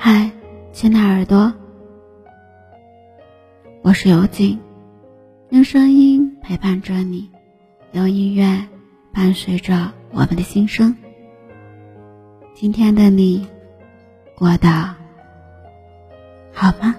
[0.00, 0.30] 嗨，
[0.72, 1.52] 亲爱的耳朵，
[3.82, 4.58] 我是尤景，
[5.50, 7.28] 用声音陪伴着你，
[7.92, 8.44] 用音乐
[9.18, 10.96] 伴随着我们的心声。
[12.54, 13.48] 今天的你
[14.36, 14.68] 过得
[16.52, 16.94] 好吗？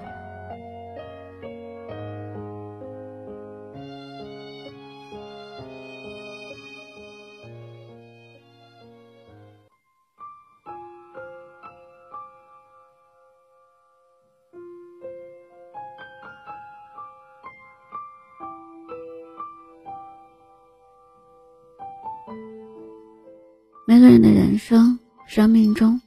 [23.90, 26.00] 每个人的人生、生命中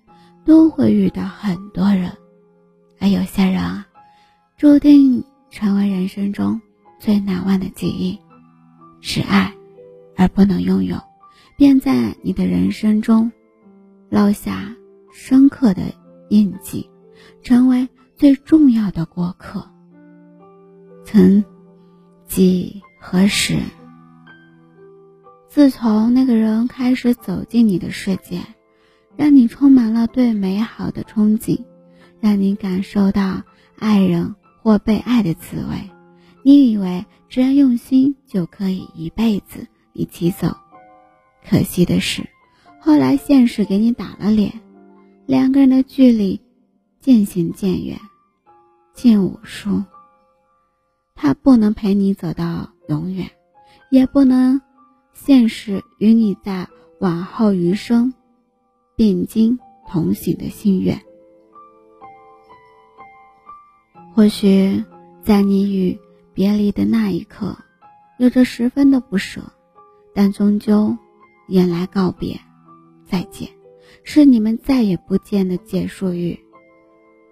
[0.45, 2.17] 都会遇到很多人，
[3.01, 3.89] 而有些人啊，
[4.57, 6.61] 注定成为人生中
[7.01, 8.17] 最难忘的记忆。
[9.01, 9.53] 是爱
[10.15, 10.97] 而不能拥有，
[11.57, 13.33] 便在你的人生中
[14.09, 14.73] 烙下
[15.13, 15.83] 深刻的
[16.29, 16.89] 印记，
[17.43, 19.69] 成为最重要的过客。
[21.05, 21.45] 曾
[22.29, 23.59] 几何时。
[25.53, 28.41] 自从那个人开始走进你的世界，
[29.17, 31.63] 让你充满了对美好的憧憬，
[32.21, 33.43] 让你感受到
[33.79, 35.91] 爱人或被爱的滋味，
[36.43, 40.57] 你以为只要用心就可以一辈子一起走。
[41.47, 42.27] 可惜的是，
[42.81, 44.59] 后来现实给你打了脸，
[45.27, 46.41] 两个人的距离
[46.99, 48.01] 渐行渐远，
[48.95, 49.85] 进武书。
[51.15, 53.31] 他不能陪你走到永远，
[53.91, 54.59] 也不能。
[55.25, 56.67] 现实与你在
[56.99, 58.13] 往后余生
[58.97, 59.57] 并肩
[59.87, 61.01] 同行的心愿，
[64.13, 64.83] 或许
[65.23, 65.97] 在你与
[66.35, 67.57] 别离的那一刻，
[68.19, 69.41] 有着十分的不舍，
[70.13, 70.99] 但终究
[71.47, 72.41] 迎来告别，
[73.07, 73.49] 再见，
[74.03, 76.37] 是你们再也不见的结束语。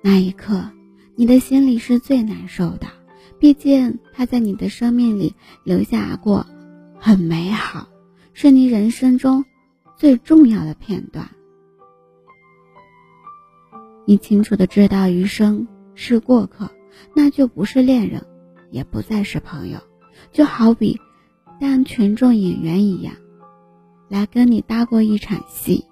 [0.01, 0.71] 那一刻，
[1.17, 2.87] 你的心里是最难受的，
[3.41, 5.34] 毕竟他在你的生命里
[5.65, 6.47] 留下过。
[7.03, 7.88] 很美好，
[8.34, 9.47] 是你人生中
[9.97, 11.31] 最重要的片段。
[14.06, 16.71] 你清楚的知道余生是过客，
[17.15, 18.27] 那就不是恋人，
[18.71, 19.78] 也不再是朋友，
[20.31, 21.00] 就好比
[21.59, 23.15] 当群众演员一样，
[24.10, 25.87] 来跟你搭过一场戏，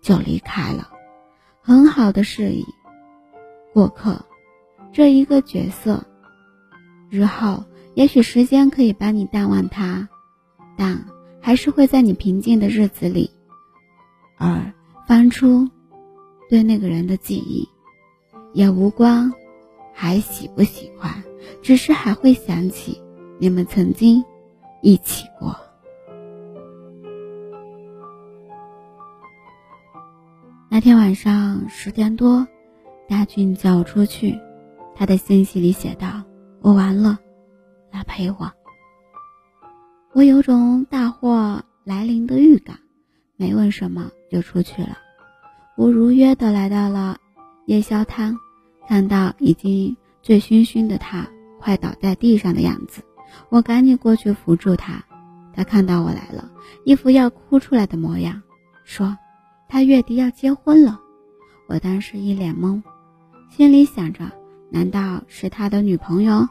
[0.00, 0.90] 就离开了，
[1.60, 2.64] 很好的示意。
[3.74, 4.24] 过客
[4.94, 6.06] 这一个角色，
[7.10, 7.64] 日后
[7.94, 10.08] 也许时间可以帮你淡忘他。
[10.76, 11.04] 但
[11.40, 13.30] 还是会在你平静的日子里，
[14.36, 14.72] 而
[15.06, 15.68] 翻出
[16.48, 17.68] 对那个人的记忆，
[18.52, 19.32] 也无关
[19.92, 21.22] 还喜不喜欢，
[21.62, 23.00] 只是还会想起
[23.38, 24.24] 你们曾经
[24.82, 25.54] 一起过。
[30.70, 32.48] 那天晚上十点多，
[33.08, 34.36] 大俊叫我出去，
[34.96, 36.24] 他的信息里写道
[36.60, 37.18] ：“我完了，
[37.92, 38.50] 来陪我。”
[40.14, 42.78] 我有种大祸来临的预感，
[43.36, 44.96] 没问什么就出去了。
[45.76, 47.18] 我如约的来到了
[47.66, 48.32] 夜宵摊，
[48.86, 51.26] 看到已经醉醺醺的他
[51.60, 53.02] 快倒在地上的样子，
[53.48, 55.02] 我赶紧过去扶住他。
[55.52, 56.48] 他看到我来了，
[56.84, 58.40] 一副要哭出来的模样，
[58.84, 59.18] 说
[59.68, 61.00] 他月底要结婚了。
[61.66, 62.80] 我当时一脸懵，
[63.50, 64.30] 心里想着
[64.70, 66.46] 难道是他的女朋友？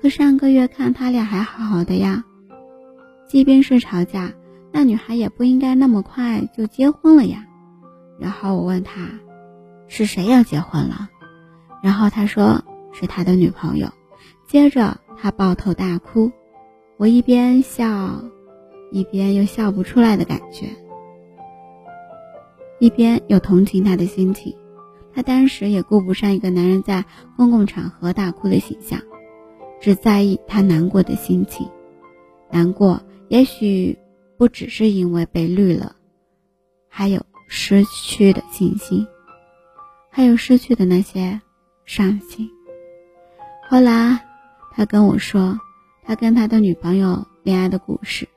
[0.00, 2.24] 可上个月看他俩还好好的呀。
[3.32, 4.34] 即便是吵架，
[4.72, 7.46] 那女孩也不应该那么快就结婚了呀。
[8.20, 9.08] 然后我问他，
[9.88, 11.08] 是谁要结婚了？
[11.82, 12.62] 然后他说
[12.92, 13.88] 是他的女朋友。
[14.46, 16.30] 接着他抱头大哭，
[16.98, 18.22] 我一边笑，
[18.90, 20.66] 一边又笑不出来的感觉，
[22.80, 24.54] 一边又同情他的心情。
[25.14, 27.06] 他当时也顾不上一个男人在
[27.38, 29.00] 公共场合大哭的形象，
[29.80, 31.66] 只在意他难过的心情，
[32.50, 33.00] 难过。
[33.32, 33.96] 也许
[34.36, 35.96] 不只是因为被绿了，
[36.86, 39.06] 还有失去的信心，
[40.10, 41.40] 还有失去的那些
[41.86, 42.46] 伤心。
[43.70, 44.22] 后来，
[44.72, 45.58] 他跟我说，
[46.02, 48.28] 他跟他的女朋友恋爱的故事，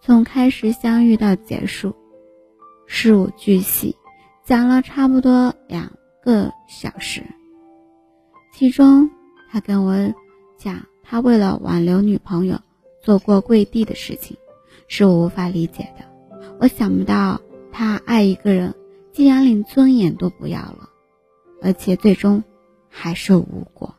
[0.00, 1.92] 从开始相遇到结束，
[2.86, 3.96] 事无巨细，
[4.44, 5.90] 讲了差不多两
[6.22, 7.24] 个小时。
[8.52, 9.10] 其中，
[9.50, 10.14] 他跟我
[10.56, 12.60] 讲，他为了挽留女朋友，
[13.02, 14.36] 做过跪地的事情，
[14.96, 16.04] 是我无法理解的。
[16.60, 17.40] 我想不到
[17.72, 18.76] 他爱一个人，
[19.10, 20.88] 竟然连尊严都不要了，
[21.60, 22.44] 而且最终
[22.88, 23.92] 还是无果。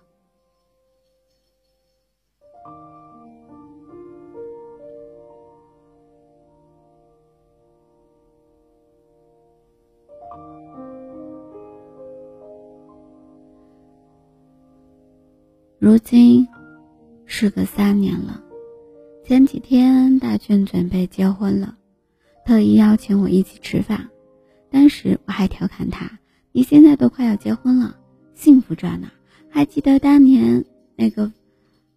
[15.78, 16.48] 如今，
[17.26, 18.45] 时隔三年了。
[19.28, 21.76] 前几天大俊准备结婚了，
[22.46, 24.08] 特意邀请我一起吃饭。
[24.70, 26.20] 当时我还调侃他
[26.54, 27.98] ：“你现在都快要结婚了，
[28.36, 29.08] 幸福着呢。
[29.50, 30.64] 还记得当年
[30.96, 31.32] 那个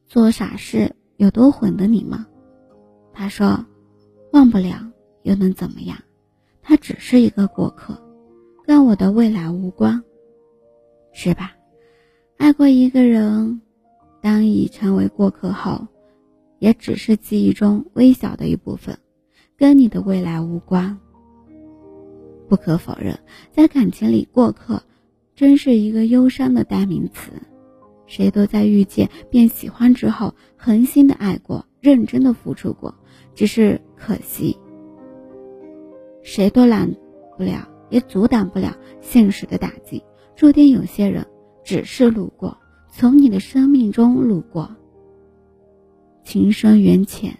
[0.06, 2.26] 做傻事有多混的你吗？”
[3.12, 3.62] 他说
[4.32, 4.90] ：“忘不了
[5.22, 5.98] 又能怎么样？
[6.62, 8.02] 他只是一个过客，
[8.64, 10.02] 跟我的未来无关，
[11.12, 11.52] 是吧？
[12.38, 13.60] 爱过一个人。”
[14.22, 15.86] 当已成为过客后，
[16.58, 18.98] 也只是记忆中微小的一部分，
[19.56, 20.98] 跟你的未来无关。
[22.48, 23.18] 不可否认，
[23.52, 24.82] 在感情里，过客
[25.34, 27.32] 真是一个忧伤的代名词。
[28.06, 32.94] 谁都在遇见便喜欢之后，狠心的爱过，认真的付出过，
[33.34, 34.56] 只是可惜，
[36.22, 36.96] 谁都拦
[37.36, 40.02] 不了，也阻挡不了现实的打击。
[40.34, 41.26] 注定有些人
[41.62, 42.56] 只是路过。
[42.90, 44.74] 从你的生命中路过，
[46.28, 47.38] 情深缘浅。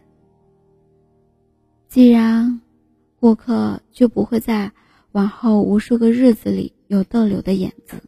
[1.88, 2.62] 既然
[3.20, 4.72] 过客，就不会在
[5.12, 8.02] 往后无数个日子里有逗留的影子，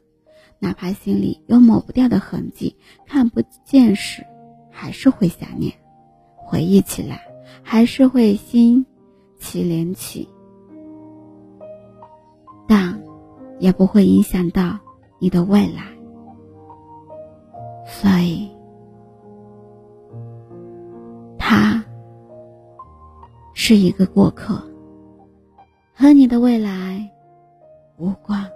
[0.58, 4.24] 哪怕心里有抹不掉的痕迹，看不见时，
[4.70, 5.70] 还是会想念；
[6.34, 7.20] 回忆起来，
[7.62, 8.86] 还是会心
[9.38, 10.30] 起涟起，
[12.66, 13.02] 但
[13.58, 14.78] 也不会影响到
[15.18, 15.84] 你的未来。
[17.86, 18.48] 所以，
[21.50, 21.82] 他
[23.54, 24.54] 是一个过客，
[25.92, 27.10] 和你的未来
[27.96, 28.48] 无关。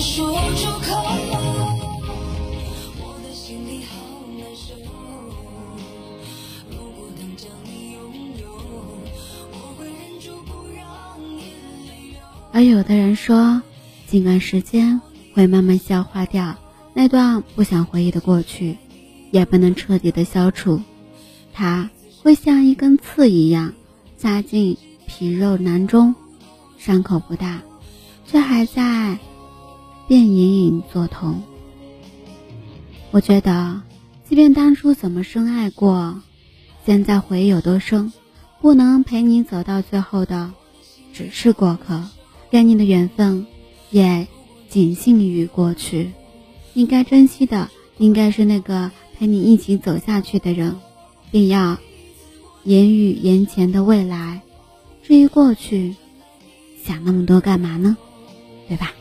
[0.00, 0.94] 说出口
[2.98, 3.96] 我的心里好
[4.38, 4.72] 难受。
[12.52, 13.60] 而有的人说，
[14.06, 15.00] 尽管时间
[15.34, 16.54] 会慢慢消化掉
[16.94, 18.76] 那段不想回忆的过去，
[19.32, 20.80] 也不能彻底的消除，
[21.52, 21.90] 它
[22.22, 23.72] 会像一根刺一样
[24.16, 26.14] 扎进皮肉囊中，
[26.78, 27.60] 伤口不大，
[28.26, 29.18] 却还在。
[30.08, 31.42] 便隐隐作痛。
[33.12, 33.82] 我觉得，
[34.28, 36.20] 即便当初怎么深爱过，
[36.84, 38.12] 现在回忆有多深，
[38.60, 40.50] 不能陪你走到最后的，
[41.12, 42.02] 只是过客。
[42.50, 43.46] 跟你的缘分，
[43.90, 44.26] 也
[44.70, 46.12] 仅限于过去。
[46.72, 50.74] 应该珍惜的，应该是那个陪你一起走下去的人，
[51.30, 51.76] 并要
[52.64, 54.40] 言语言前的未来。
[55.02, 55.94] 至于过去，
[56.82, 57.96] 想那么多干嘛呢？
[58.66, 58.92] 对吧？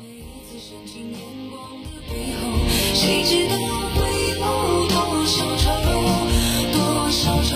[3.00, 3.56] 谁知道
[3.94, 4.00] 会
[4.32, 4.42] 有
[4.88, 4.96] 多
[5.27, 5.66] 少愁
[6.74, 6.75] 多
[7.12, 7.51] 少愁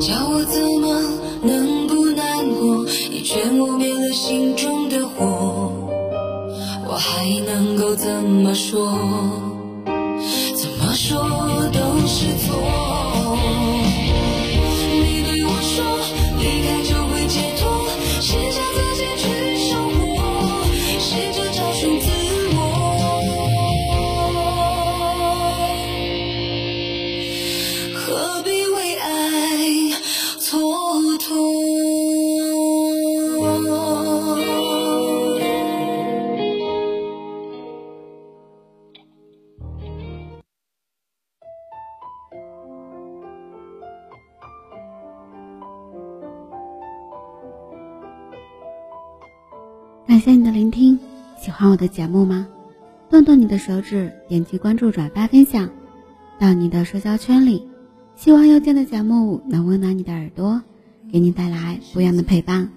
[0.00, 0.84] 叫我怎么
[1.42, 2.20] 能不难
[2.50, 2.84] 过？
[3.08, 5.72] 你劝我灭了心中的火
[6.88, 9.45] 我还能够怎么说？
[50.66, 50.98] 聆听，
[51.40, 52.48] 喜欢我的节目吗？
[53.08, 55.70] 动动你的手指，点击关注、转发、分享
[56.40, 57.68] 到你的社交圈里。
[58.16, 60.60] 希望右键的节目能温暖你的耳朵，
[61.12, 62.72] 给你带来不一样的陪伴。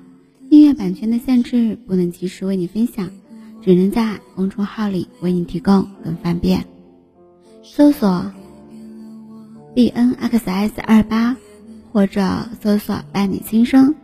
[0.51, 3.09] 音乐版权的限制，不能及时为你分享，
[3.63, 6.65] 只能在公众号里为你提供更方便。
[7.63, 8.31] 搜索
[9.73, 11.35] b n x s 二八，
[11.91, 13.95] 或者搜索伴你心声，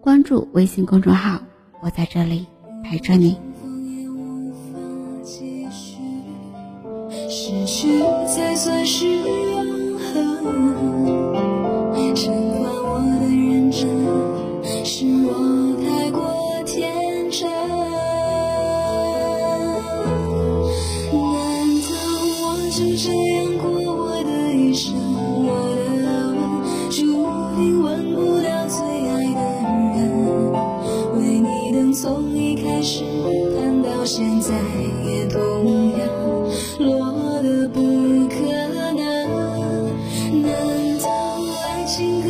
[0.00, 1.40] 关注微信公众号。
[1.80, 2.46] 我在这里
[2.88, 3.57] 陪着你。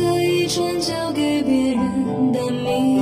[0.09, 2.31] 可以转交给别人？
[2.33, 2.98] 但你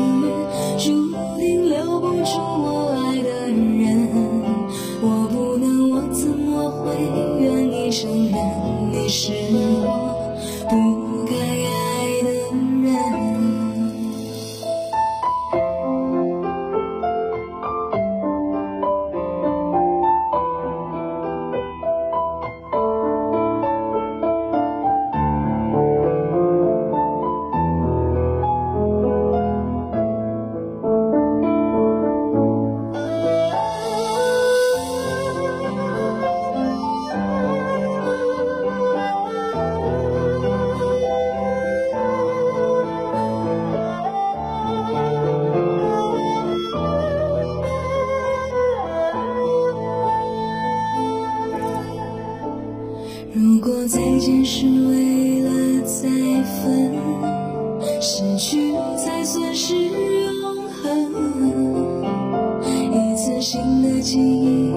[64.08, 64.72] 记忆，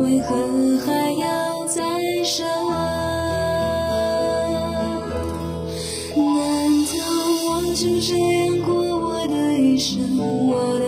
[0.00, 0.34] 为何
[0.84, 1.80] 还要再
[2.24, 2.44] 生？
[6.16, 6.20] 难
[6.82, 6.92] 道
[7.46, 10.18] 我就这样过我的一生？
[10.18, 10.84] 我的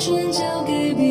[0.00, 1.09] 可以转交给别